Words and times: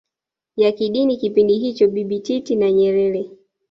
ya 0.57 0.71
kidini 0.71 1.17
kipindi 1.17 1.57
hicho 1.57 1.87
Bibi 1.87 2.19
Titi 2.19 2.55
na 2.55 2.71
Nyerere 2.71 3.29